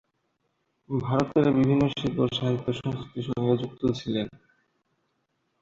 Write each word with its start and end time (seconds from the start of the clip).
ভারতের 0.89 1.45
বিভিন্ন 1.57 1.83
শিল্প, 1.91 2.17
সাহিত্য 2.37 2.67
সংস্কৃতির 2.79 3.25
সঙ্গে 3.29 3.53
যুক্ত 3.61 3.81
ছিলেন। 3.99 4.27